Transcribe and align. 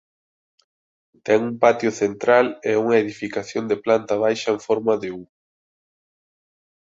Ten 1.27 1.39
un 1.49 1.53
patio 1.63 1.89
central 2.01 2.45
e 2.69 2.71
unha 2.83 2.99
edificación 3.03 3.63
de 3.67 3.77
planta 3.85 4.13
baixa 4.23 4.49
en 4.55 4.59
forma 4.67 4.93
de 5.01 5.09
U. 5.19 5.21